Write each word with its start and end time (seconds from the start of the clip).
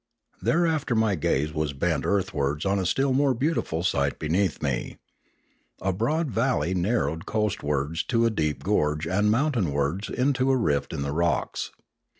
Thereafter 0.41 0.95
my 0.95 1.13
gaze 1.13 1.53
was 1.53 1.73
bent 1.73 2.07
earthwards 2.07 2.65
on 2.65 2.79
a 2.79 2.87
still 2.87 3.13
more 3.13 3.35
beautiful 3.35 3.83
sight 3.83 4.17
beneath 4.17 4.59
me. 4.59 4.97
A 5.79 5.93
broad 5.93 6.31
valley 6.31 6.73
nar 6.73 7.03
rowed 7.05 7.27
coast 7.27 7.61
wards 7.61 8.01
to 8.05 8.25
a 8.25 8.31
deep 8.31 8.63
gorge 8.63 9.05
and 9.05 9.29
mountain 9.29 9.71
wards 9.71 10.09
into 10.09 10.49
a 10.49 10.57
rift 10.57 10.91
in 10.91 11.03
the 11.03 11.11
rocks. 11.11 11.69